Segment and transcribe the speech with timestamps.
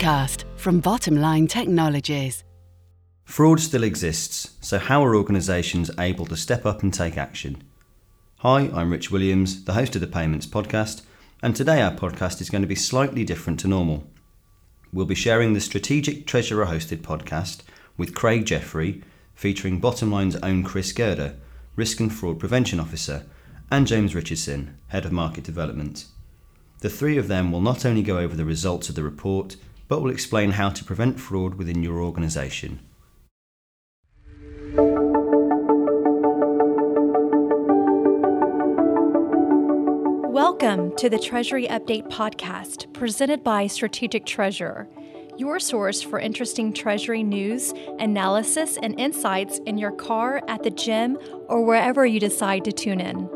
[0.00, 2.42] Podcast from Bottomline Technologies.
[3.24, 7.62] Fraud still exists, so how are organisations able to step up and take action?
[8.38, 11.02] Hi, I'm Rich Williams, the host of the Payments podcast,
[11.42, 14.06] and today our podcast is going to be slightly different to normal.
[14.90, 17.60] We'll be sharing the Strategic Treasurer hosted podcast
[17.98, 19.02] with Craig Jeffery,
[19.34, 21.36] featuring Bottomline's own Chris Gerda,
[21.76, 23.26] Risk and Fraud Prevention Officer,
[23.70, 26.06] and James Richardson, Head of Market Development.
[26.78, 29.56] The three of them will not only go over the results of the report,
[29.90, 32.78] but will explain how to prevent fraud within your organisation.
[40.32, 44.88] Welcome to the Treasury Update podcast presented by Strategic Treasurer,
[45.36, 51.18] your source for interesting Treasury news, analysis, and insights in your car, at the gym,
[51.48, 53.28] or wherever you decide to tune in.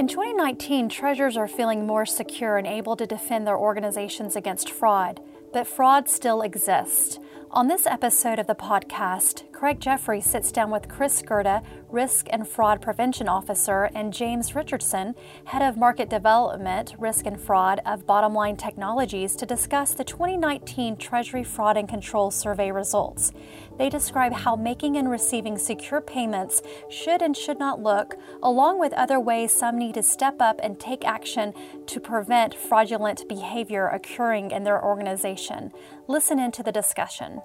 [0.00, 5.20] In 2019, treasurers are feeling more secure and able to defend their organizations against fraud,
[5.52, 7.18] but fraud still exists.
[7.50, 12.48] On this episode of the podcast, Craig Jeffery sits down with Chris Gerda, Risk and
[12.48, 18.56] Fraud Prevention Officer, and James Richardson, Head of Market Development, Risk and Fraud of Bottomline
[18.56, 23.32] Technologies, to discuss the 2019 Treasury Fraud and Control Survey results.
[23.76, 28.94] They describe how making and receiving secure payments should and should not look, along with
[28.94, 31.52] other ways some need to step up and take action
[31.84, 35.70] to prevent fraudulent behavior occurring in their organization.
[36.08, 37.42] Listen into the discussion.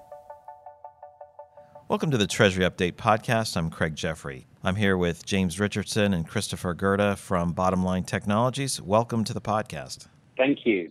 [1.88, 3.56] Welcome to the Treasury Update podcast.
[3.56, 4.48] I'm Craig Jeffery.
[4.64, 8.82] I'm here with James Richardson and Christopher Gerda from Bottomline Technologies.
[8.82, 10.08] Welcome to the podcast.
[10.36, 10.90] Thank you.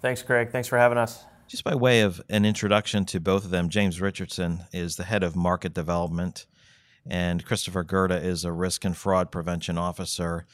[0.00, 0.52] Thanks, Craig.
[0.52, 1.24] Thanks for having us.
[1.48, 5.24] Just by way of an introduction to both of them, James Richardson is the head
[5.24, 6.46] of market development,
[7.04, 10.46] and Christopher Gerda is a risk and fraud prevention officer.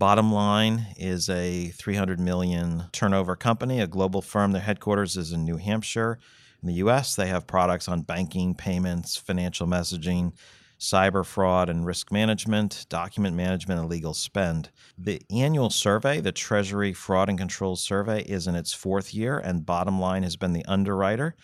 [0.00, 4.52] Bottomline is a 300 million turnover company, a global firm.
[4.52, 6.20] Their headquarters is in New Hampshire.
[6.62, 10.32] In the US, they have products on banking, payments, financial messaging,
[10.80, 14.70] cyber fraud and risk management, document management, and legal spend.
[14.98, 19.66] The annual survey, the Treasury Fraud and Control Survey, is in its fourth year, and
[19.66, 21.36] Bottomline has been the underwriter.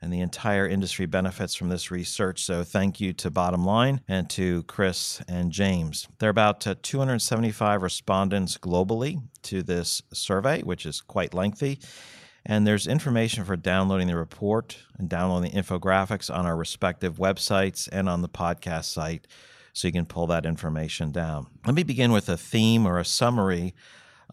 [0.00, 2.44] And the entire industry benefits from this research.
[2.44, 6.06] So, thank you to Bottomline and to Chris and James.
[6.18, 11.78] There are about uh, 275 respondents globally to this survey, which is quite lengthy.
[12.46, 17.88] And there's information for downloading the report and downloading the infographics on our respective websites
[17.90, 19.26] and on the podcast site
[19.72, 21.46] so you can pull that information down.
[21.66, 23.74] Let me begin with a theme or a summary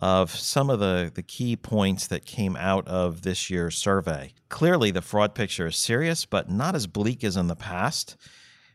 [0.01, 4.33] of some of the, the key points that came out of this year's survey.
[4.49, 8.17] Clearly, the fraud picture is serious, but not as bleak as in the past.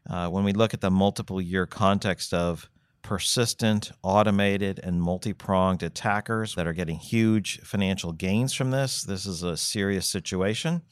[0.09, 2.71] Uh, when we look at the multiple year context of
[3.06, 9.05] persistent, automated, and multi pronged attackers that are getting huge financial gains from this.
[9.05, 10.83] This is a serious situation.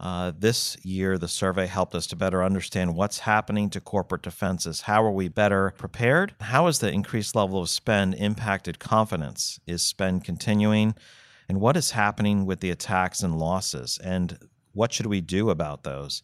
[0.00, 4.80] Uh, this year, the survey helped us to better understand what's happening to corporate defenses.
[4.80, 6.34] How are we better prepared?
[6.40, 9.60] How has the increased level of spend impacted confidence?
[9.66, 10.94] Is spend continuing?
[11.50, 13.98] And what is happening with the attacks and losses?
[14.02, 14.38] And
[14.72, 16.22] what should we do about those?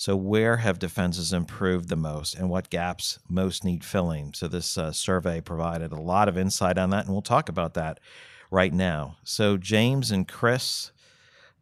[0.00, 4.32] So, where have defenses improved the most and what gaps most need filling?
[4.32, 7.74] So, this uh, survey provided a lot of insight on that, and we'll talk about
[7.74, 7.98] that
[8.48, 9.16] right now.
[9.24, 10.92] So, James and Chris,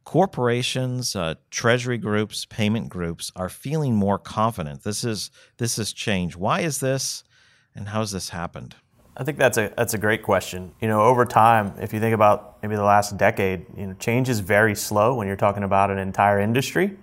[0.04, 4.82] corporations, uh, treasury groups, payment groups are feeling more confident.
[4.82, 6.36] This is this has changed.
[6.36, 7.24] Why is this,
[7.74, 8.76] and how has this happened?
[9.16, 10.74] I think that's a that's a great question.
[10.82, 14.28] You know, over time, if you think about maybe the last decade, you know, change
[14.28, 16.98] is very slow when you're talking about an entire industry.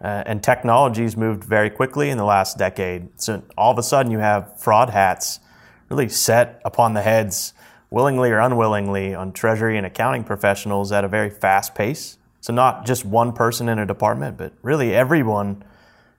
[0.00, 3.08] Uh, and technology's moved very quickly in the last decade.
[3.20, 5.40] So all of a sudden, you have fraud hats
[5.88, 7.54] really set upon the heads,
[7.90, 12.18] willingly or unwillingly, on treasury and accounting professionals at a very fast pace.
[12.40, 15.64] So not just one person in a department, but really everyone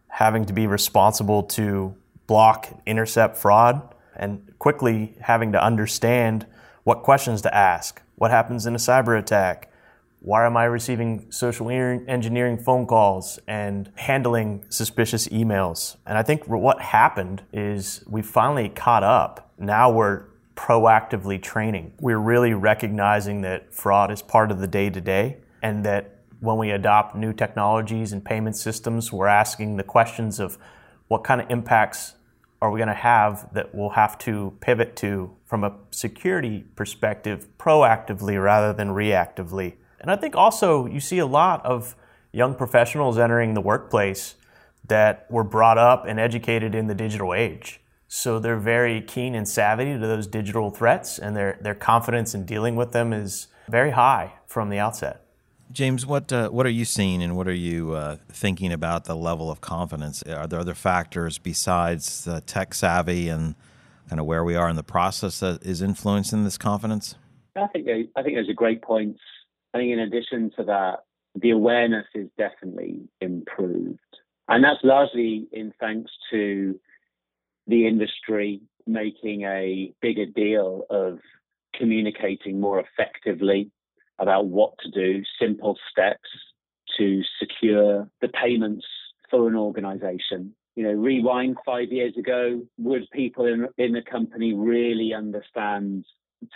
[0.07, 1.95] having to be responsible to
[2.25, 6.45] block, intercept fraud, and quickly having to understand
[6.83, 8.01] what questions to ask.
[8.15, 9.71] What happens in a cyber attack?
[10.19, 15.97] Why am I receiving social engineering phone calls and handling suspicious emails?
[16.05, 19.53] And I think what happened is we finally caught up.
[19.57, 20.23] Now we're
[20.55, 21.93] proactively training.
[21.99, 26.57] We're really recognizing that fraud is part of the day to day and that when
[26.57, 30.57] we adopt new technologies and payment systems, we're asking the questions of
[31.07, 32.13] what kind of impacts
[32.61, 37.47] are we going to have that we'll have to pivot to from a security perspective
[37.59, 39.75] proactively rather than reactively.
[39.99, 41.95] And I think also you see a lot of
[42.31, 44.35] young professionals entering the workplace
[44.87, 47.81] that were brought up and educated in the digital age.
[48.07, 52.45] So they're very keen and savvy to those digital threats, and their, their confidence in
[52.45, 55.21] dealing with them is, very high from the outset.
[55.71, 59.15] James, what uh, what are you seeing, and what are you uh, thinking about the
[59.15, 60.23] level of confidence?
[60.23, 63.55] Are there other factors besides the tech savvy and
[64.09, 67.15] kind of where we are in the process that is influencing this confidence?
[67.57, 69.19] I think I think those are great points.
[69.77, 71.03] I think in addition to that,
[71.35, 73.99] the awareness is definitely improved,
[74.47, 76.79] and that's largely in thanks to
[77.67, 81.19] the industry making a bigger deal of
[81.75, 83.69] communicating more effectively
[84.17, 86.29] about what to do, simple steps
[86.97, 88.87] to secure the payments
[89.29, 90.55] for an organization.
[90.75, 96.03] You know, rewind five years ago, would people in, in the company really understand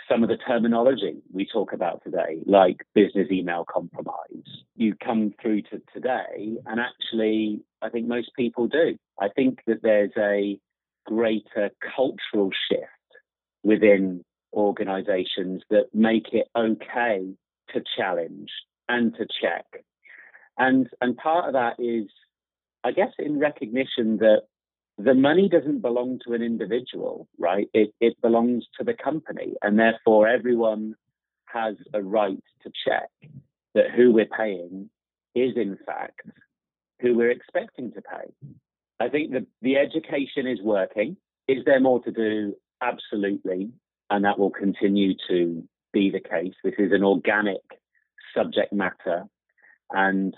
[0.08, 4.44] some of the terminology we talk about today, like business email compromise?
[4.76, 8.96] You come through to today, and actually, I think most people do.
[9.20, 10.58] I think that there's a
[11.06, 12.86] greater cultural shift
[13.62, 17.34] within organizations that make it okay
[17.72, 18.50] to challenge
[18.88, 19.84] and to check.
[20.58, 22.08] And and part of that is,
[22.84, 24.42] I guess, in recognition that
[24.98, 27.68] the money doesn't belong to an individual, right?
[27.72, 30.94] It it belongs to the company, and therefore everyone
[31.46, 33.10] has a right to check
[33.74, 34.90] that who we're paying
[35.34, 36.20] is in fact
[37.00, 38.32] who we're expecting to pay.
[39.00, 41.16] I think that the education is working.
[41.48, 42.54] Is there more to do?
[42.80, 43.70] Absolutely.
[44.10, 46.54] And that will continue to be the case.
[46.62, 47.62] This is an organic
[48.34, 49.24] subject matter.
[49.90, 50.34] And,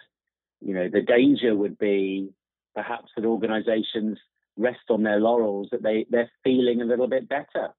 [0.60, 2.30] you know, the danger would be
[2.74, 4.18] perhaps that organizations
[4.56, 7.70] rest on their laurels, that they, they're feeling a little bit better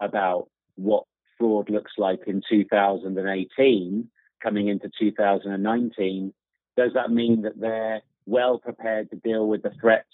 [0.00, 1.04] about what
[1.38, 4.08] fraud looks like in 2018
[4.42, 6.32] coming into 2019.
[6.76, 10.08] Does that mean that they're well prepared to deal with the threats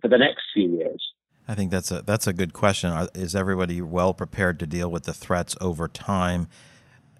[0.00, 1.02] for the next few years?
[1.48, 2.92] I think that's a that's a good question.
[3.14, 6.48] Is everybody well prepared to deal with the threats over time,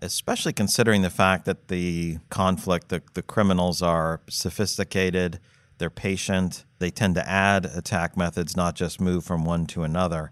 [0.01, 5.41] especially considering the fact that the conflict, the, the criminals are sophisticated,
[5.83, 10.31] they're patient, they tend to add attack methods, not just move from one to another.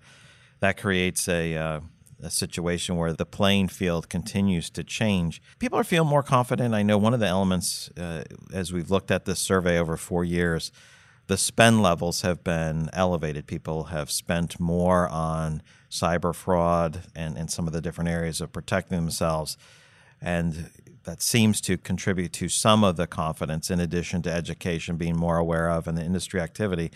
[0.60, 1.80] That creates a uh,
[2.22, 5.42] a situation where the playing field continues to change.
[5.58, 6.72] People are feeling more confident.
[6.72, 10.24] I know one of the elements, uh, as we've looked at this survey over four
[10.24, 10.70] years,
[11.26, 13.48] the spend levels have been elevated.
[13.48, 18.52] People have spent more on cyber fraud and, and some of the different areas of
[18.52, 19.56] protecting themselves.
[20.20, 20.70] And
[21.04, 25.38] that seems to contribute to some of the confidence, in addition to education being more
[25.38, 26.90] aware of and the industry activity.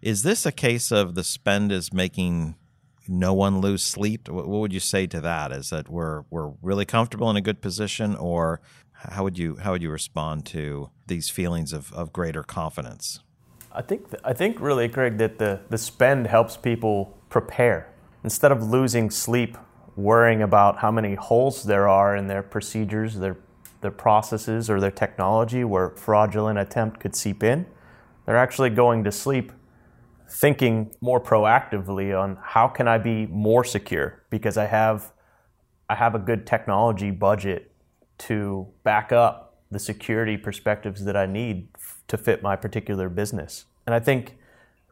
[0.00, 2.56] Is this a case of the spend is making
[3.08, 4.28] no one lose sleep?
[4.28, 5.52] What would you say to that?
[5.52, 8.60] Is that we're we're really comfortable in a good position, or
[8.92, 13.20] how would you how would you respond to these feelings of, of greater confidence?
[13.72, 17.88] I think th- I think really, Craig, that the, the spend helps people prepare
[18.22, 19.56] instead of losing sleep
[19.96, 23.36] worrying about how many holes there are in their procedures, their
[23.80, 27.66] their processes, or their technology where fraudulent attempt could seep in.
[28.24, 29.50] They're actually going to sleep
[30.28, 35.12] thinking more proactively on how can I be more secure because I have
[35.88, 37.72] I have a good technology budget
[38.18, 41.68] to back up the security perspectives that I need
[42.08, 43.66] to fit my particular business.
[43.86, 44.38] And I think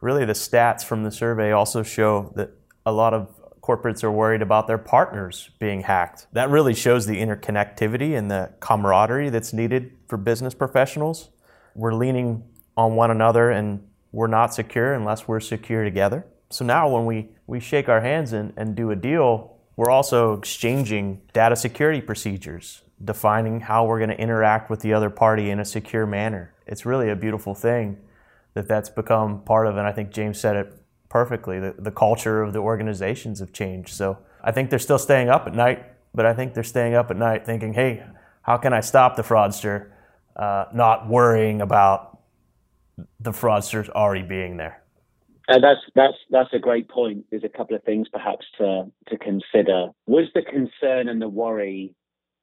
[0.01, 2.51] really the stats from the survey also show that
[2.85, 6.27] a lot of corporates are worried about their partners being hacked.
[6.33, 11.29] That really shows the interconnectivity and the camaraderie that's needed for business professionals.
[11.75, 12.43] We're leaning
[12.75, 16.25] on one another and we're not secure unless we're secure together.
[16.49, 20.33] So now when we, we shake our hands and, and do a deal, we're also
[20.33, 25.59] exchanging data security procedures, defining how we're going to interact with the other party in
[25.59, 26.53] a secure manner.
[26.67, 27.97] It's really a beautiful thing
[28.53, 30.80] that that's become part of, and I think James said it
[31.11, 31.59] perfectly.
[31.59, 33.89] The, the culture of the organizations have changed.
[33.89, 37.11] So I think they're still staying up at night, but I think they're staying up
[37.11, 38.03] at night thinking, hey,
[38.43, 39.91] how can I stop the fraudster?
[40.37, 42.19] Uh, not worrying about
[43.19, 44.81] the fraudsters already being there.
[45.49, 47.25] Uh, that's that's that's a great point.
[47.29, 49.87] There's a couple of things perhaps to to consider.
[50.05, 51.93] Was the concern and the worry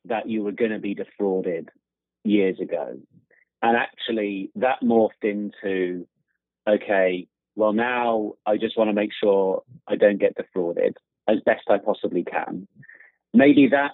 [0.05, 1.71] that you were going to be defrauded
[2.25, 2.99] years ago,
[3.63, 6.07] and actually that morphed into,
[6.69, 10.97] okay, well now I just want to make sure I don't get defrauded
[11.29, 12.67] as best I possibly can.
[13.35, 13.93] Maybe that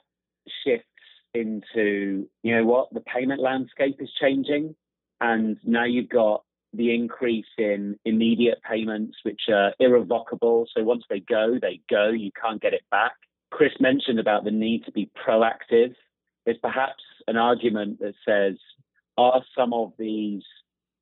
[0.64, 0.87] shifts
[1.33, 4.76] into, you know what, the payment landscape is changing,
[5.21, 6.44] and now you've got
[6.75, 10.66] the increase in immediate payments, which are irrevocable.
[10.76, 12.11] So once they go, they go.
[12.11, 13.12] You can't get it back.
[13.50, 15.94] Chris mentioned about the need to be proactive.
[16.44, 18.56] There's perhaps an argument that says,
[19.16, 20.42] are some of these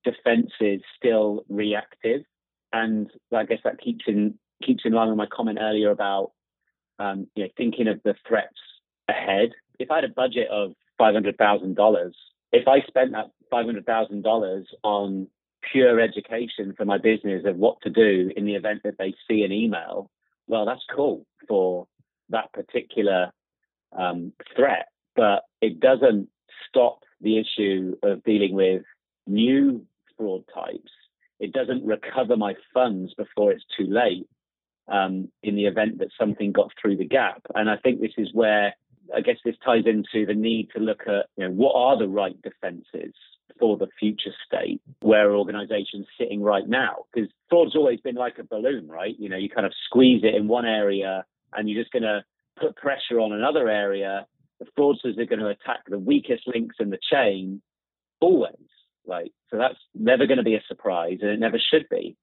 [0.05, 2.23] defenses still reactive?
[2.73, 6.33] And I guess that keeps in keeps in line with my comment earlier about
[6.99, 8.59] um, you know thinking of the threats
[9.09, 9.51] ahead.
[9.79, 12.17] if I had a budget of five hundred thousand dollars,
[12.53, 15.29] if I spent that five hundred thousand dollars on
[15.71, 19.43] pure education for my business of what to do in the event that they see
[19.43, 20.11] an email,
[20.47, 21.87] well, that's cool for
[22.31, 23.31] that particular
[23.97, 26.29] um, threat, but it doesn't
[26.69, 28.83] stop the issue of dealing with
[29.27, 29.87] new
[30.17, 30.91] fraud types.
[31.41, 34.29] It doesn't recover my funds before it's too late
[34.89, 37.43] um, in the event that something got through the gap.
[37.55, 38.75] And I think this is where
[39.15, 42.09] I guess this ties into the need to look at you know, what are the
[42.09, 43.15] right defenses
[43.59, 47.05] for the future state where organizations sitting right now?
[47.13, 49.15] Because fraud's always been like a balloon right?
[49.19, 52.25] You know you kind of squeeze it in one area and you're just going to
[52.59, 54.27] put pressure on another area.
[54.61, 57.61] The fraudsters are going to attack the weakest links in the chain
[58.21, 58.55] always
[59.07, 62.17] like so that's never going to be a surprise and it never should be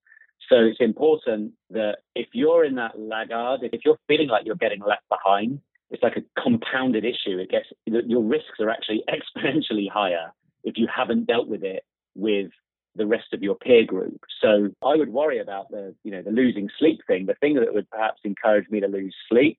[0.49, 4.81] so it's important that if you're in that laggard if you're feeling like you're getting
[4.81, 5.59] left behind
[5.91, 10.31] it's like a compounded issue it gets your risks are actually exponentially higher
[10.63, 11.83] if you haven't dealt with it
[12.15, 12.51] with
[12.95, 14.21] the rest of your peer group.
[14.41, 17.25] So I would worry about the, you know, the losing sleep thing.
[17.25, 19.57] The thing that would perhaps encourage me to lose sleep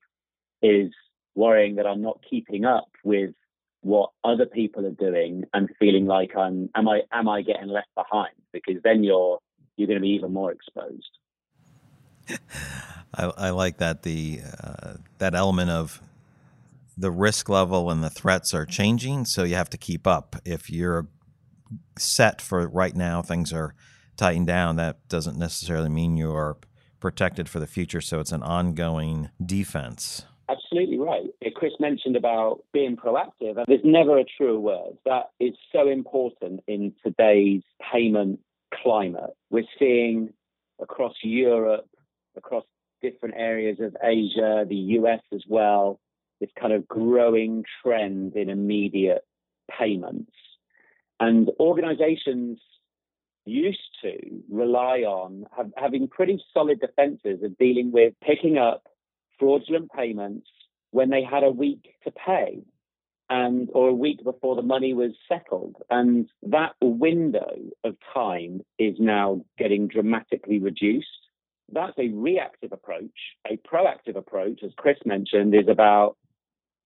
[0.62, 0.92] is
[1.34, 3.30] worrying that I'm not keeping up with
[3.82, 7.88] what other people are doing and feeling like I'm am I am I getting left
[7.94, 8.34] behind?
[8.52, 9.38] Because then you're
[9.76, 11.10] you're going to be even more exposed.
[13.14, 16.00] I, I like that the uh, that element of
[16.96, 20.36] the risk level and the threats are changing, so you have to keep up.
[20.44, 21.08] If you're
[21.98, 23.74] set for right now, things are
[24.16, 26.58] tightened down, that doesn't necessarily mean you are
[27.00, 28.02] protected for the future.
[28.02, 30.26] So it's an ongoing defense.
[30.50, 31.26] Absolutely right.
[31.54, 33.56] Chris mentioned about being proactive.
[33.56, 34.98] and There's never a truer word.
[35.04, 38.40] That is so important in today's payment
[38.82, 39.30] climate.
[39.50, 40.30] We're seeing
[40.80, 41.88] across Europe,
[42.36, 42.64] across
[43.00, 46.00] different areas of Asia, the US as well,
[46.40, 49.24] this kind of growing trend in immediate
[49.78, 50.32] payments.
[51.20, 52.58] And organizations
[53.44, 54.18] used to
[54.50, 58.84] rely on have, having pretty solid defenses of dealing with picking up
[59.40, 60.46] fraudulent payments
[60.92, 62.62] when they had a week to pay
[63.28, 68.94] and or a week before the money was settled and that window of time is
[69.00, 71.08] now getting dramatically reduced
[71.72, 76.16] that's a reactive approach a proactive approach as chris mentioned is about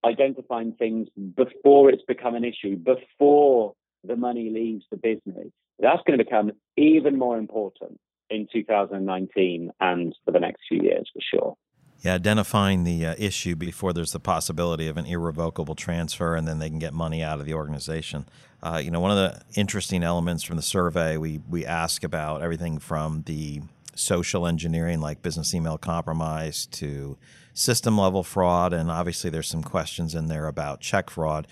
[0.04, 5.48] identifying things before it's become an issue, before the money leaves the business.
[5.78, 7.98] That's going to become even more important
[8.30, 11.56] in 2019 and for the next few years for sure.
[12.00, 16.58] Yeah, identifying the uh, issue before there's the possibility of an irrevocable transfer, and then
[16.58, 18.26] they can get money out of the organization.
[18.62, 22.42] Uh, you know, one of the interesting elements from the survey, we we ask about
[22.42, 23.62] everything from the
[23.94, 27.16] social engineering, like business email compromise, to
[27.54, 31.46] system level fraud, and obviously there's some questions in there about check fraud.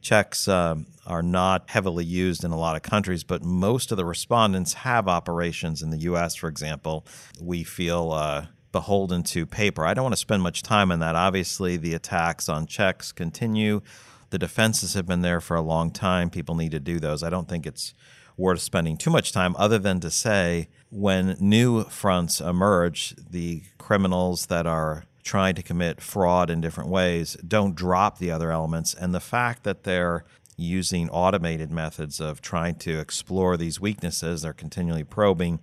[0.00, 4.04] Checks um, are not heavily used in a lot of countries, but most of the
[4.04, 6.36] respondents have operations in the U.S.
[6.36, 7.04] For example,
[7.40, 9.86] we feel uh, beholden to paper.
[9.86, 11.14] I don't want to spend much time on that.
[11.14, 13.80] Obviously, the attacks on checks continue.
[14.30, 16.30] The defenses have been there for a long time.
[16.30, 17.22] People need to do those.
[17.22, 17.94] I don't think it's
[18.36, 24.46] worth spending too much time other than to say when new fronts emerge, the criminals
[24.46, 28.94] that are trying to commit fraud in different ways don't drop the other elements.
[28.94, 30.24] And the fact that they're
[30.56, 35.60] using automated methods of trying to explore these weaknesses, they're continually probing,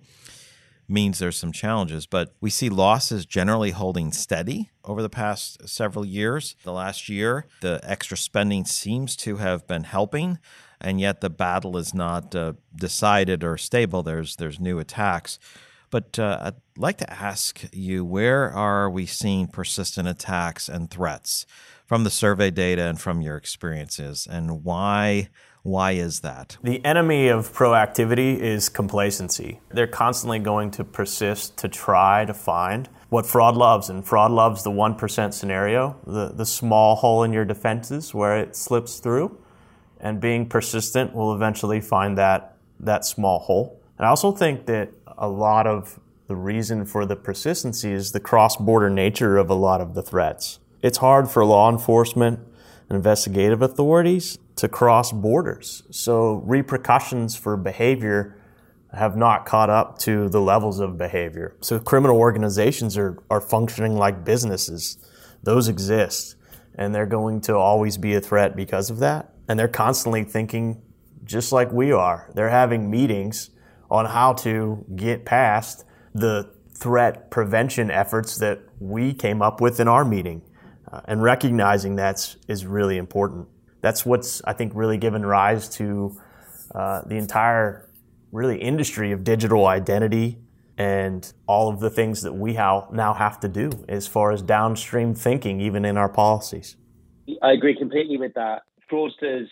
[0.88, 2.06] means there's some challenges.
[2.06, 6.56] But we see losses generally holding steady over the past several years.
[6.62, 10.38] The last year, the extra spending seems to have been helping.
[10.80, 14.02] And yet, the battle is not uh, decided or stable.
[14.02, 15.38] There's there's new attacks.
[15.90, 21.46] But uh, I'd like to ask you where are we seeing persistent attacks and threats
[21.86, 25.28] from the survey data and from your experiences, and why?
[25.66, 26.58] Why is that?
[26.62, 29.58] The enemy of proactivity is complacency.
[29.68, 34.62] They're constantly going to persist to try to find what fraud loves, and fraud loves
[34.62, 39.36] the 1% scenario, the, the small hole in your defenses where it slips through.
[40.00, 43.80] And being persistent will eventually find that, that small hole.
[43.98, 48.20] And I also think that a lot of the reason for the persistency is the
[48.20, 50.60] cross border nature of a lot of the threats.
[50.80, 52.38] It's hard for law enforcement
[52.90, 55.82] investigative authorities to cross borders.
[55.90, 58.38] So repercussions for behavior
[58.92, 61.56] have not caught up to the levels of behavior.
[61.60, 64.98] So criminal organizations are, are functioning like businesses.
[65.42, 66.36] Those exist
[66.76, 69.32] and they're going to always be a threat because of that.
[69.48, 70.82] And they're constantly thinking
[71.24, 72.30] just like we are.
[72.34, 73.50] They're having meetings
[73.90, 79.88] on how to get past the threat prevention efforts that we came up with in
[79.88, 80.42] our meeting.
[80.96, 83.48] Uh, and recognizing that is really important.
[83.82, 86.16] That's what's I think really given rise to
[86.74, 87.90] uh, the entire
[88.32, 90.38] really industry of digital identity
[90.78, 95.14] and all of the things that we now have to do as far as downstream
[95.14, 96.76] thinking, even in our policies.
[97.42, 98.62] I agree completely with that.
[98.90, 99.48] Fraudsters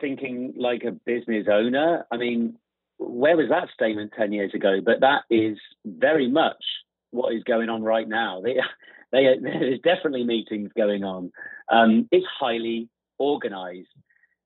[0.00, 2.06] thinking like a business owner.
[2.10, 2.56] I mean,
[2.98, 4.80] where was that statement 10 years ago?
[4.84, 6.62] But that is very much
[7.10, 8.40] what is going on right now.
[8.42, 8.56] They,
[9.14, 11.30] they, there's definitely meetings going on.
[11.70, 13.88] Um, it's highly organized.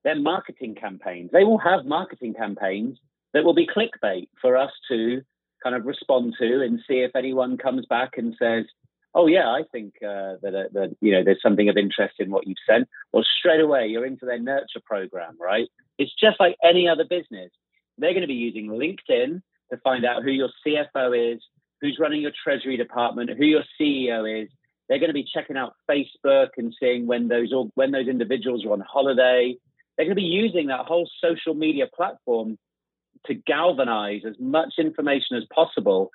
[0.03, 1.31] They're marketing campaigns.
[1.33, 2.97] They will have marketing campaigns
[3.33, 5.21] that will be clickbait for us to
[5.61, 8.65] kind of respond to and see if anyone comes back and says,
[9.13, 12.31] "Oh yeah, I think uh, that, uh, that you know there's something of interest in
[12.31, 15.67] what you've sent." Well, straight away you're into their nurture program, right?
[15.97, 17.51] It's just like any other business.
[17.97, 21.41] They're going to be using LinkedIn to find out who your CFO is,
[21.81, 24.49] who's running your treasury department, who your CEO is.
[24.89, 28.73] They're going to be checking out Facebook and seeing when those when those individuals are
[28.73, 29.55] on holiday.
[29.95, 32.57] They're going to be using that whole social media platform
[33.27, 36.09] to galvanize as much information as possible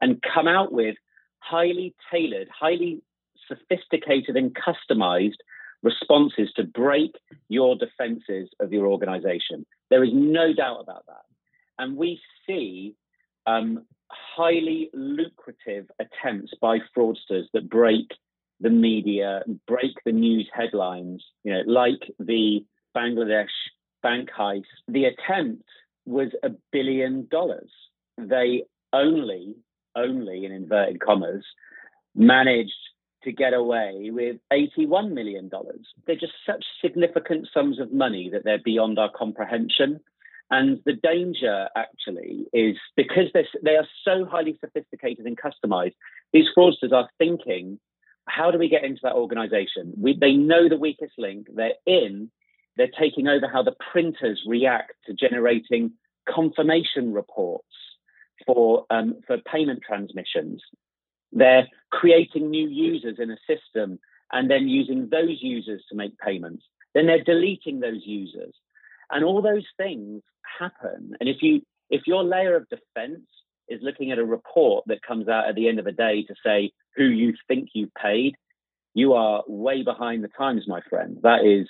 [0.00, 0.96] and come out with
[1.38, 3.02] highly tailored, highly
[3.48, 5.38] sophisticated and customized
[5.82, 7.16] responses to break
[7.48, 9.66] your defenses of your organization.
[9.88, 11.24] There is no doubt about that.
[11.78, 12.94] And we see
[13.46, 18.10] um, highly lucrative attempts by fraudsters that break
[18.60, 22.64] the media, break the news headlines, you know, like the
[22.96, 23.48] Bangladesh
[24.02, 24.64] bank heist.
[24.88, 25.64] The attempt
[26.04, 27.70] was a billion dollars.
[28.18, 29.56] They only,
[29.96, 31.44] only in inverted commas,
[32.14, 32.72] managed
[33.22, 35.50] to get away with $81 million.
[36.06, 40.00] They're just such significant sums of money that they're beyond our comprehension.
[40.50, 43.26] And the danger actually is because
[43.62, 45.94] they are so highly sophisticated and customized,
[46.32, 47.78] these fraudsters are thinking,
[48.26, 49.94] how do we get into that organization?
[49.96, 51.46] We, they know the weakest link.
[51.54, 52.30] They're in
[52.80, 55.92] they're taking over how the printers react to generating
[56.26, 57.66] confirmation reports
[58.46, 60.62] for, um, for payment transmissions.
[61.32, 63.98] They're creating new users in a system
[64.32, 66.64] and then using those users to make payments.
[66.94, 68.54] Then they're deleting those users.
[69.10, 70.22] And all those things
[70.58, 71.12] happen.
[71.20, 73.26] And if you if your layer of defense
[73.68, 76.34] is looking at a report that comes out at the end of the day to
[76.44, 78.34] say who you think you paid,
[78.94, 81.18] you are way behind the times, my friend.
[81.22, 81.68] That is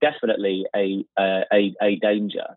[0.00, 2.56] definitely a a, a danger.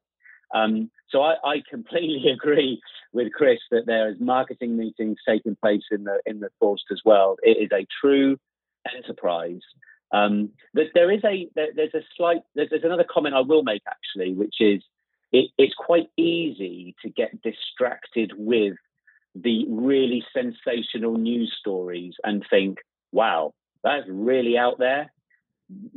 [0.53, 2.79] Um, so I, I, completely agree
[3.11, 7.01] with Chris that there is marketing meetings taking place in the in the force as
[7.03, 7.37] well.
[7.41, 8.37] It is a true
[8.93, 9.61] enterprise.
[10.11, 13.81] Um, there is a there, there's a slight there's, there's, another comment I will make
[13.87, 14.83] actually, which is
[15.33, 18.75] it, it's quite easy to get distracted with
[19.35, 22.77] the really sensational news stories and think,
[23.11, 25.11] wow, that's really out there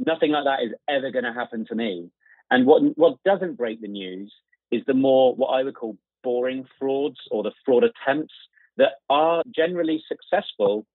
[0.05, 2.11] nothing like that is ever going to happen to me.
[2.51, 4.33] And what what doesn't break the news
[4.71, 8.35] is the more what I would call boring frauds or the fraud attempts
[8.77, 10.87] that are generally successful,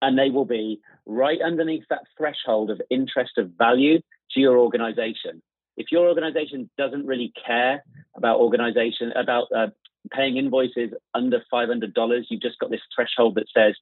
[0.00, 3.98] and they will be right underneath that threshold of interest of value
[4.32, 5.42] to your organization.
[5.76, 7.84] If your organization doesn't really care
[8.16, 9.68] about organization about uh,
[10.10, 13.74] paying invoices under $500, you've just got this threshold that says,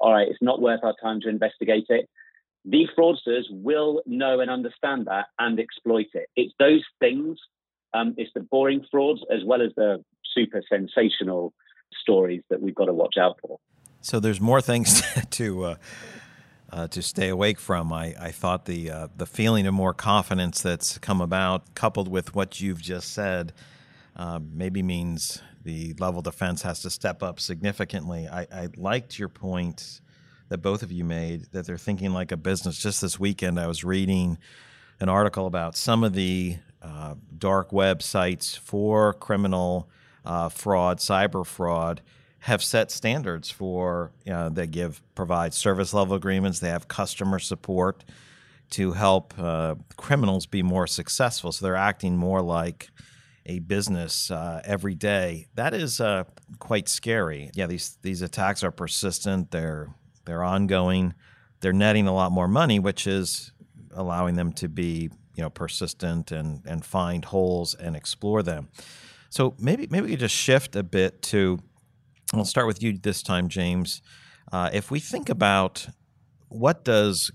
[0.00, 2.08] all right, it's not worth our time to investigate it
[2.64, 6.28] the fraudsters will know and understand that and exploit it.
[6.36, 7.38] It's those things,
[7.94, 11.52] um, it's the boring frauds as well as the super sensational
[12.00, 13.58] stories that we've got to watch out for.
[14.00, 15.74] So there's more things to uh,
[16.72, 17.92] uh, to stay awake from.
[17.92, 22.34] I, I thought the uh, the feeling of more confidence that's come about, coupled with
[22.34, 23.52] what you've just said,
[24.16, 28.26] uh, maybe means the level defense has to step up significantly.
[28.26, 30.00] I, I liked your point
[30.48, 32.78] that both of you made that they're thinking like a business.
[32.78, 34.38] Just this weekend, I was reading
[34.98, 39.88] an article about some of the uh, dark web sites for criminal
[40.24, 42.00] uh, fraud, cyber fraud,
[42.42, 46.58] have set standards for you know, they give provide service level agreements.
[46.58, 48.04] They have customer support
[48.70, 51.52] to help uh, criminals be more successful.
[51.52, 52.90] So they're acting more like
[53.46, 55.46] a business uh, every day.
[55.54, 56.24] That is uh,
[56.58, 57.50] quite scary.
[57.54, 59.52] Yeah, these these attacks are persistent.
[59.52, 61.14] They're they're ongoing.
[61.60, 63.52] They're netting a lot more money, which is
[63.92, 68.68] allowing them to be you know persistent and and find holes and explore them.
[69.30, 71.60] So maybe maybe we could just shift a bit to.
[72.32, 74.00] I'll start with you this time, James.
[74.50, 75.86] Uh, if we think about
[76.48, 77.30] what does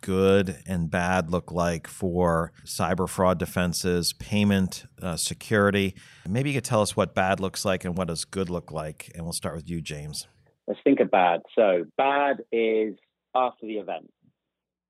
[0.00, 5.96] good and bad look like for cyber fraud defenses, payment uh, security.
[6.28, 9.10] Maybe you could tell us what bad looks like and what does good look like.
[9.14, 10.28] And we'll start with you, James.
[10.68, 11.42] Let's think of bad.
[11.56, 12.94] So bad is
[13.34, 14.10] after the event.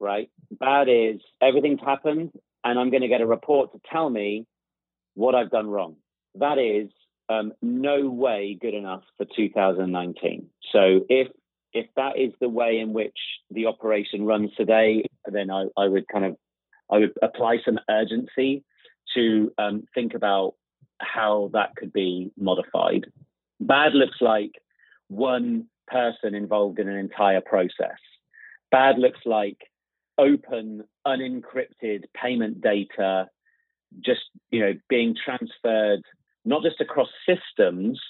[0.01, 0.29] right?
[0.51, 2.33] Bad is everything's happened
[2.65, 4.47] and I'm going to get a report to tell me
[5.15, 5.97] what I've done wrong.
[6.35, 6.91] That is
[7.29, 10.49] um, no way good enough for 2019.
[10.73, 11.29] So if
[11.73, 13.19] if that is the way in which
[13.51, 16.37] the operation runs today, then I, I would kind of
[16.91, 18.65] I would apply some urgency
[19.15, 20.55] to um, think about
[20.99, 23.07] how that could be modified.
[23.61, 24.53] Bad looks like
[25.09, 27.99] one person involved in an entire process.
[28.71, 29.59] Bad looks like
[30.19, 33.29] open, unencrypted payment data
[34.01, 36.03] just you know being transferred
[36.47, 38.01] not just across systems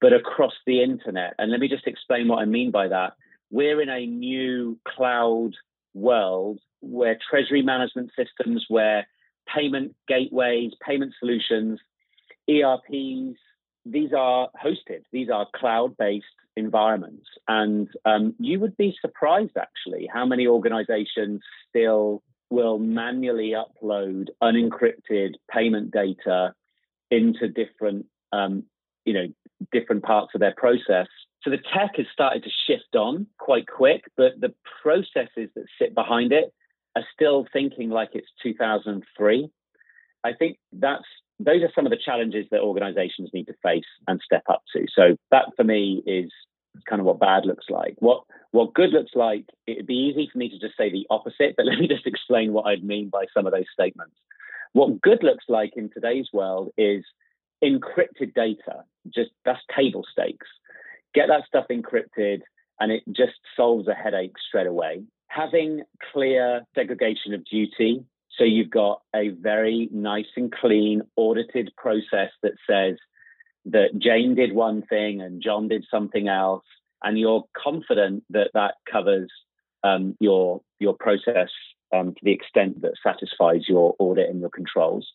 [0.00, 1.34] but across the internet.
[1.38, 3.14] And let me just explain what I mean by that.
[3.50, 5.52] We're in a new cloud
[5.94, 9.06] world where treasury management systems, where
[9.52, 11.80] payment gateways, payment solutions,
[12.48, 13.38] ERPs,
[13.84, 15.02] these are hosted.
[15.12, 22.22] These are cloud-based environments, and um, you would be surprised actually how many organizations still
[22.50, 26.54] will manually upload unencrypted payment data
[27.10, 28.64] into different, um,
[29.04, 29.26] you know,
[29.72, 31.06] different parts of their process.
[31.42, 35.94] So the tech has started to shift on quite quick, but the processes that sit
[35.94, 36.52] behind it
[36.96, 39.50] are still thinking like it's 2003.
[40.24, 41.04] I think that's
[41.40, 44.86] those are some of the challenges that organizations need to face and step up to.
[44.92, 46.32] So that for me is
[46.88, 47.94] kind of what bad looks like.
[47.98, 51.54] What what good looks like, it'd be easy for me to just say the opposite,
[51.56, 54.14] but let me just explain what I'd mean by some of those statements.
[54.72, 57.04] What good looks like in today's world is
[57.62, 58.84] encrypted data.
[59.12, 60.46] Just that's table stakes.
[61.14, 62.40] Get that stuff encrypted
[62.80, 65.02] and it just solves a headache straight away.
[65.28, 68.04] Having clear segregation of duty
[68.38, 72.96] so you've got a very nice and clean audited process that says
[73.66, 76.64] that Jane did one thing and John did something else,
[77.02, 79.30] and you're confident that that covers
[79.82, 81.50] um, your your process
[81.92, 85.06] um, to the extent that satisfies your audit and your controls.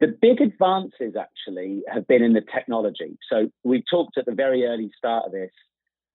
[0.00, 3.18] The big advances actually have been in the technology.
[3.30, 5.50] So we talked at the very early start of this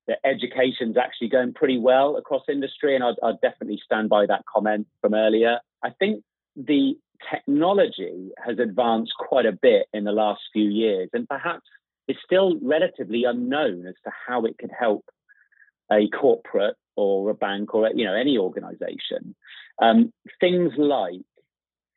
[0.07, 4.43] that education's actually going pretty well across industry, and I'd, I'd definitely stand by that
[4.51, 5.59] comment from earlier.
[5.83, 6.23] I think
[6.55, 6.97] the
[7.31, 11.63] technology has advanced quite a bit in the last few years, and perhaps
[12.07, 15.05] it's still relatively unknown as to how it could help
[15.91, 19.35] a corporate or a bank or you know any organization.
[19.81, 21.21] Um, things like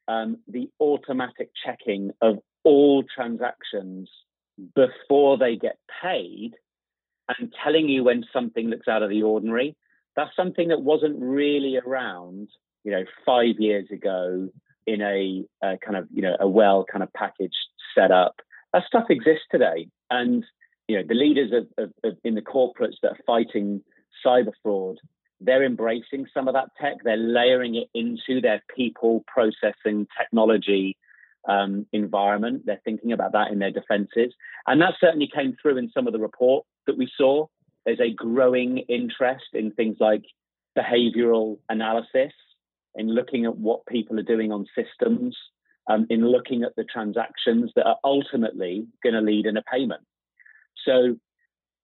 [0.09, 4.11] um, the automatic checking of all transactions
[4.75, 6.55] before they get paid
[7.29, 9.77] and telling you when something looks out of the ordinary.
[10.17, 12.49] That's something that wasn't really around
[12.89, 14.49] you know, five years ago
[14.87, 17.55] in a, a kind of, you know, a well kind of packaged
[17.95, 18.37] setup.
[18.73, 19.89] That stuff exists today.
[20.11, 20.43] And,
[20.87, 23.83] you know, the leaders of, of, of, in the corporates that are fighting
[24.25, 24.99] cyber fraud,
[25.41, 26.95] they're embracing some of that tech.
[27.05, 30.97] They're layering it into their people processing technology
[31.49, 32.65] um, environment.
[32.67, 34.35] They're thinking about that in their defenses.
[34.67, 37.47] And that certainly came through in some of the report that we saw.
[37.85, 40.25] There's a growing interest in things like
[40.77, 42.33] behavioral analysis
[42.95, 45.37] in looking at what people are doing on systems,
[45.89, 50.03] um, in looking at the transactions that are ultimately going to lead in a payment.
[50.85, 51.17] So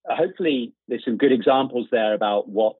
[0.07, 2.77] hopefully there's some good examples there about what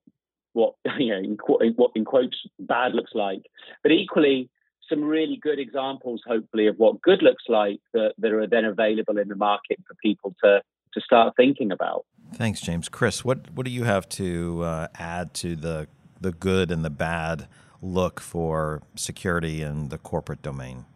[0.53, 3.43] what you know in, what in quotes bad looks like,
[3.83, 4.51] but equally
[4.89, 9.19] some really good examples hopefully of what good looks like that, that are then available
[9.19, 10.61] in the market for people to
[10.93, 12.05] to start thinking about.
[12.35, 12.89] Thanks, James.
[12.89, 15.89] Chris, what what do you have to uh, add to the
[16.21, 17.49] the good and the bad
[17.83, 20.87] look for security in the corporate domain?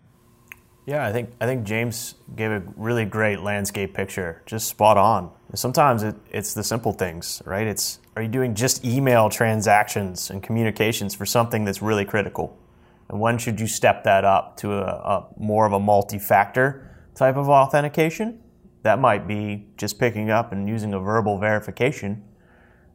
[0.89, 5.31] Yeah, I think I think James gave a really great landscape picture, just spot on.
[5.55, 7.67] Sometimes it, it's the simple things, right?
[7.67, 12.59] It's are you doing just email transactions and communications for something that's really critical,
[13.11, 17.37] and when should you step that up to a, a more of a multi-factor type
[17.37, 18.41] of authentication?
[18.81, 22.25] That might be just picking up and using a verbal verification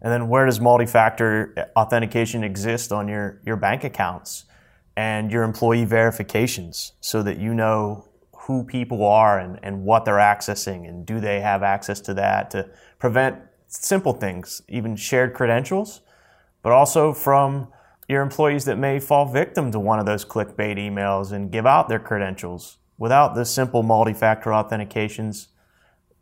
[0.01, 4.45] and then where does multi-factor authentication exist on your, your bank accounts
[4.95, 8.08] and your employee verifications so that you know
[8.41, 12.51] who people are and, and what they're accessing and do they have access to that
[12.51, 16.01] to prevent simple things, even shared credentials,
[16.62, 17.67] but also from
[18.08, 21.88] your employees that may fall victim to one of those clickbait emails and give out
[21.88, 25.47] their credentials without the simple multi-factor authentications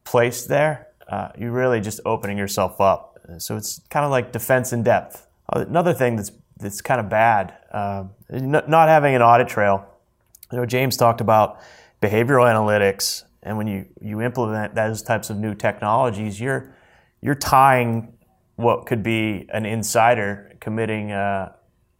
[0.03, 0.87] placed there.
[1.09, 5.27] Uh, you're really just opening yourself up so it's kind of like defense in depth.
[5.49, 9.85] Another thing that's that's kind of bad, uh, not having an audit trail.
[10.51, 11.59] You know, James talked about
[12.01, 16.73] behavioral analytics, and when you you implement those types of new technologies, you're
[17.21, 18.13] you're tying
[18.55, 21.53] what could be an insider committing uh,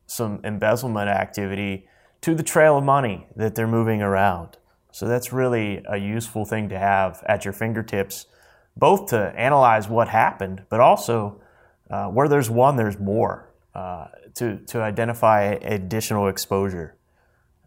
[0.05, 1.87] some embezzlement activity
[2.21, 4.57] to the trail of money that they're moving around.
[4.91, 8.27] So that's really a useful thing to have at your fingertips,
[8.75, 11.41] both to analyze what happened, but also
[11.89, 16.97] uh, where there's one, there's more uh, to, to identify additional exposure.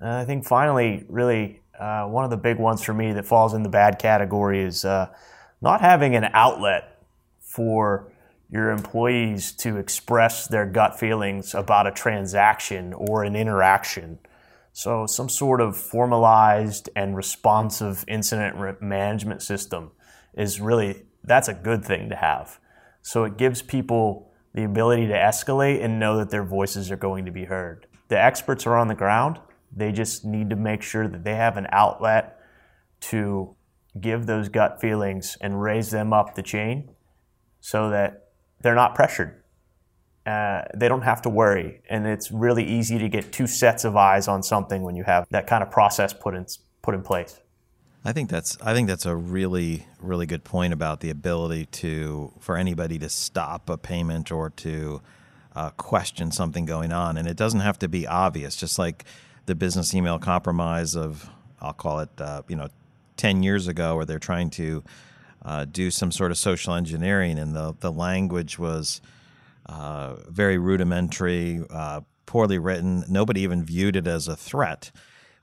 [0.00, 3.54] And I think finally, really, uh, one of the big ones for me that falls
[3.54, 5.08] in the bad category is uh,
[5.60, 7.02] not having an outlet
[7.40, 8.12] for
[8.50, 14.18] your employees to express their gut feelings about a transaction or an interaction.
[14.72, 19.92] So, some sort of formalized and responsive incident management system
[20.34, 22.58] is really that's a good thing to have.
[23.02, 27.24] So, it gives people the ability to escalate and know that their voices are going
[27.26, 27.86] to be heard.
[28.08, 29.40] The experts are on the ground.
[29.76, 32.38] They just need to make sure that they have an outlet
[33.00, 33.56] to
[34.00, 36.90] give those gut feelings and raise them up the chain
[37.60, 38.28] so that
[38.60, 39.42] they're not pressured.
[40.24, 41.82] Uh, they don't have to worry.
[41.90, 45.26] And it's really easy to get two sets of eyes on something when you have
[45.30, 46.46] that kind of process put in,
[46.82, 47.40] put in place.
[48.04, 52.32] I think that's I think that's a really really good point about the ability to
[52.38, 55.00] for anybody to stop a payment or to
[55.56, 58.56] uh, question something going on, and it doesn't have to be obvious.
[58.56, 59.04] Just like
[59.46, 62.68] the business email compromise of I'll call it uh, you know
[63.16, 64.84] ten years ago, where they're trying to
[65.42, 69.00] uh, do some sort of social engineering, and the the language was
[69.66, 73.04] uh, very rudimentary, uh, poorly written.
[73.08, 74.90] Nobody even viewed it as a threat.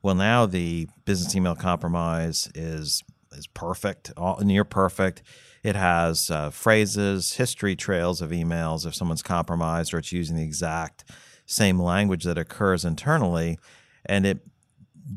[0.04, 5.22] Well, now the business email compromise is is perfect, all, near perfect.
[5.64, 10.44] It has uh, phrases, history trails of emails if someone's compromised or it's using the
[10.44, 11.06] exact
[11.46, 13.58] same language that occurs internally,
[14.06, 14.40] and it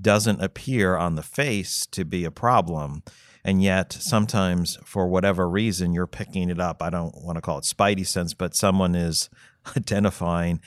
[0.00, 3.02] doesn't appear on the face to be a problem.
[3.44, 6.82] And yet, sometimes for whatever reason, you're picking it up.
[6.82, 9.28] I don't want to call it spidey sense, but someone is
[9.76, 10.60] identifying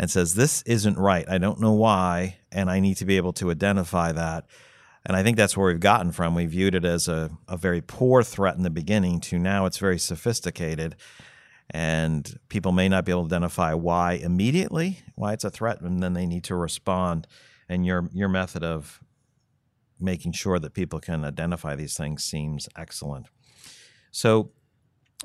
[0.00, 1.28] and says, This isn't right.
[1.28, 2.38] I don't know why.
[2.50, 4.46] And I need to be able to identify that.
[5.04, 6.34] And I think that's where we've gotten from.
[6.34, 9.76] We viewed it as a, a very poor threat in the beginning to now it's
[9.76, 10.96] very sophisticated.
[11.68, 16.02] And people may not be able to identify why immediately, why it's a threat, and
[16.02, 17.26] then they need to respond.
[17.68, 19.00] And your your method of
[20.00, 23.26] making sure that people can identify these things seems excellent.
[24.10, 24.50] So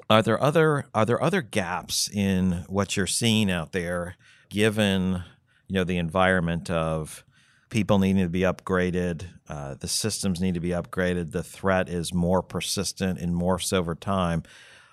[0.09, 4.17] are there other are there other gaps in what you're seeing out there
[4.55, 5.21] given
[5.67, 7.25] you know the environment of
[7.69, 12.13] people needing to be upgraded, uh, the systems need to be upgraded, the threat is
[12.13, 14.43] more persistent and morphs over time.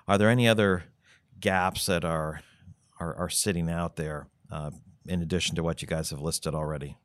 [0.08, 0.82] Are there any other
[1.38, 2.40] gaps that are
[2.98, 4.72] are, are sitting out there uh,
[5.06, 6.96] in addition to what you guys have listed already?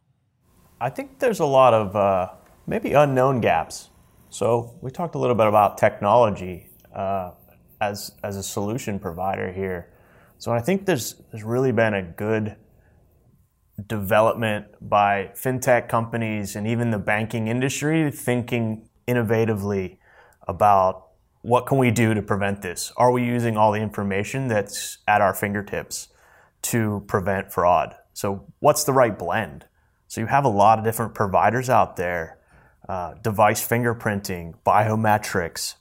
[0.82, 2.32] I think there's a lot of uh,
[2.66, 3.92] maybe unknown gaps.
[4.32, 7.34] So we talked a little bit about technology uh,
[7.80, 9.90] as as a solution provider here.
[10.38, 12.56] So I think there's there's really been a good
[13.86, 19.98] development by fintech companies and even the banking industry thinking innovatively
[20.48, 21.08] about
[21.42, 22.92] what can we do to prevent this?
[22.98, 26.10] Are we using all the information that's at our fingertips
[26.64, 27.96] to prevent fraud?
[28.14, 29.66] So what's the right blend?
[30.08, 32.40] So you have a lot of different providers out there,
[32.90, 35.76] uh, device fingerprinting, biometrics,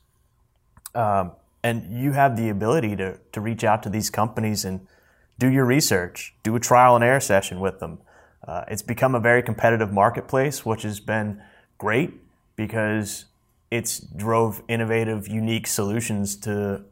[0.95, 1.33] um,
[1.67, 4.87] and you have the ability to, to reach out to these companies and
[5.37, 7.99] do your research, do a trial and error session with them.
[8.47, 11.43] Uh, it's become a very competitive marketplace, which has been
[11.77, 12.11] great
[12.55, 13.25] because
[13.73, 16.85] it's drove innovative, unique solutions to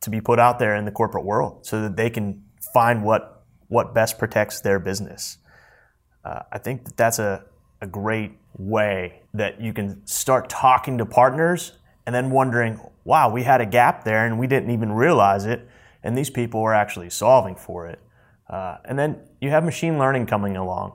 [0.00, 2.42] to be put out there in the corporate world, so that they can
[2.74, 5.38] find what what best protects their business.
[6.24, 7.44] Uh, I think that that's a
[7.80, 11.72] a great way that you can start talking to partners
[12.04, 15.68] and then wondering, wow, we had a gap there and we didn't even realize it,
[16.02, 17.98] and these people were actually solving for it.
[18.48, 20.94] Uh, and then you have machine learning coming along,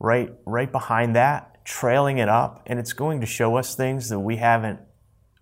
[0.00, 4.20] right, right behind that, trailing it up, and it's going to show us things that
[4.20, 4.80] we haven't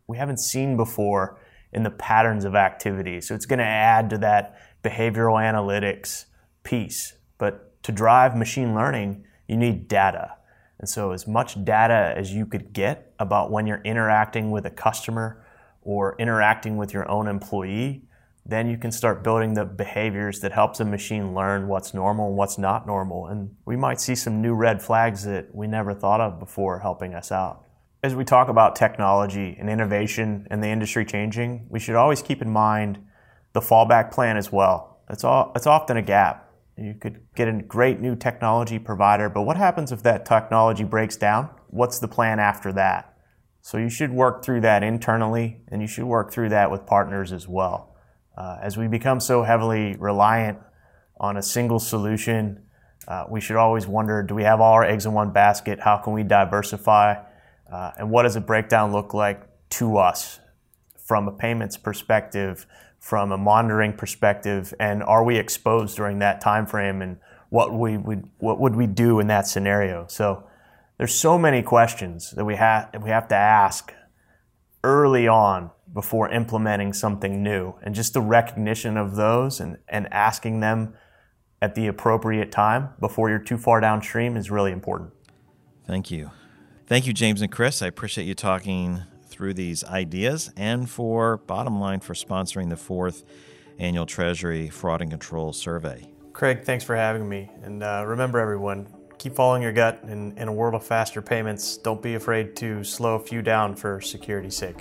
[0.08, 1.40] we haven't seen before
[1.72, 3.20] in the patterns of activity.
[3.20, 6.26] So it's going to add to that behavioral analytics
[6.62, 7.14] piece.
[7.38, 10.34] But to drive machine learning, you need data.
[10.78, 14.70] And so, as much data as you could get about when you're interacting with a
[14.70, 15.44] customer
[15.86, 18.02] or interacting with your own employee,
[18.44, 22.36] then you can start building the behaviors that helps a machine learn what's normal and
[22.36, 23.26] what's not normal.
[23.28, 27.14] And we might see some new red flags that we never thought of before helping
[27.14, 27.64] us out.
[28.02, 32.42] As we talk about technology and innovation and the industry changing, we should always keep
[32.42, 32.98] in mind
[33.54, 35.00] the fallback plan as well.
[35.08, 36.46] It's, all, it's often a gap
[36.78, 41.16] you could get a great new technology provider, but what happens if that technology breaks
[41.16, 41.48] down?
[41.68, 43.15] What's the plan after that?
[43.66, 47.32] So you should work through that internally, and you should work through that with partners
[47.32, 47.96] as well.
[48.38, 50.60] Uh, as we become so heavily reliant
[51.18, 52.62] on a single solution
[53.08, 55.78] Uh, we should always wonder do we have all our eggs in one basket?
[55.80, 57.16] How can we diversify?
[57.72, 60.40] Uh, and what does a breakdown look like to us
[60.96, 62.66] from a payments perspective,
[62.98, 67.18] from a monitoring perspective, and are we exposed during that time frame and
[67.50, 70.06] what we would what would we do in that scenario?
[70.08, 70.45] So
[70.98, 73.92] there's so many questions that we have that we have to ask
[74.82, 77.74] early on before implementing something new.
[77.82, 80.94] And just the recognition of those and, and asking them
[81.60, 85.12] at the appropriate time before you're too far downstream is really important.
[85.86, 86.30] Thank you.
[86.86, 87.82] Thank you, James and Chris.
[87.82, 93.24] I appreciate you talking through these ideas and for Bottomline for sponsoring the fourth
[93.78, 96.08] annual Treasury Fraud and Control Survey.
[96.32, 97.50] Craig, thanks for having me.
[97.62, 98.86] And uh, remember, everyone,
[99.18, 100.00] keep following your gut.
[100.08, 103.74] In, in a world of faster payments, don't be afraid to slow a few down
[103.74, 104.78] for security's sake.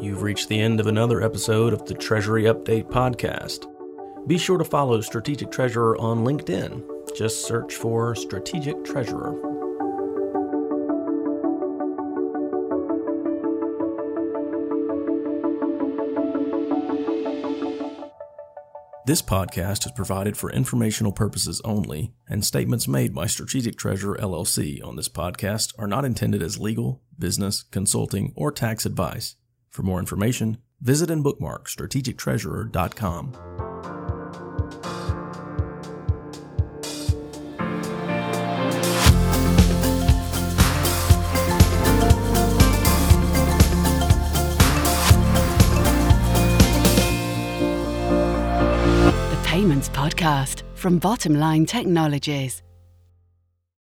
[0.00, 3.66] You've reached the end of another episode of the Treasury Update podcast.
[4.26, 7.16] Be sure to follow Strategic Treasurer on LinkedIn.
[7.16, 9.49] Just search for Strategic Treasurer.
[19.10, 24.86] This podcast is provided for informational purposes only, and statements made by Strategic Treasurer LLC
[24.86, 29.34] on this podcast are not intended as legal, business, consulting, or tax advice.
[29.68, 33.69] For more information, visit and bookmark strategictreasurer.com.
[49.80, 52.62] Payments Podcast from Bottomline Technologies.